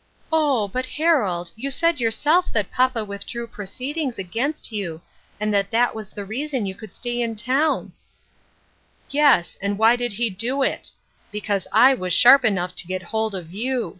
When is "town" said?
7.34-7.92